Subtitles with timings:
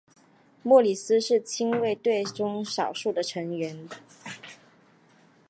[0.63, 3.87] 莫里斯是亲卫队中少数的成员。